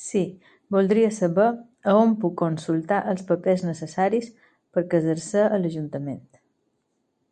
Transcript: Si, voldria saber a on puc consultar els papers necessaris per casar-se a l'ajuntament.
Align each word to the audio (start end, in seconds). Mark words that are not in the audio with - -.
Si, 0.00 0.20
voldria 0.74 1.08
saber 1.16 1.48
a 1.92 1.96
on 2.02 2.14
puc 2.24 2.36
consultar 2.44 3.00
els 3.14 3.26
papers 3.32 3.66
necessaris 3.72 4.30
per 4.78 4.88
casar-se 4.96 5.46
a 5.50 5.62
l'ajuntament. 5.64 6.24